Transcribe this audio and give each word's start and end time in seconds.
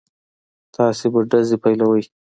تاسې 0.75 1.05
به 1.13 1.19
ډزې 1.29 1.57
پيلوئ. 1.63 2.03